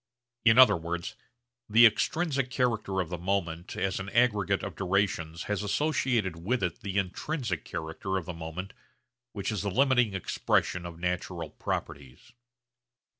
[0.43, 1.15] In other words
[1.69, 6.79] the extrinsic character of the moment as an aggregate of durations has associated with it
[6.81, 8.73] the intrinsic character of the moment
[9.33, 12.31] which is the limiting expression of natural properties.